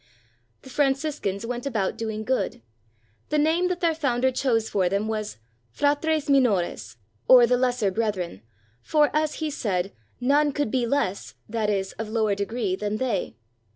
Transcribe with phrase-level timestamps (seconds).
[0.01, 2.63] I The Franciscans went about doing good.
[3.29, 5.37] The name that their founder chose for them was
[5.71, 6.41] "Fratres Mi 14 ST.
[6.41, 8.41] FRANCIS OF ASSISI nores," or the lesser brethren,
[8.81, 13.35] for, as he said, none could be less, that is, of lower degree than they.